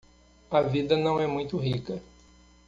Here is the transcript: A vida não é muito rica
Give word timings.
A 0.49 0.61
vida 0.63 0.97
não 0.97 1.19
é 1.19 1.27
muito 1.27 1.57
rica 1.57 2.01